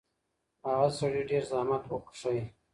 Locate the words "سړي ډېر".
0.99-1.43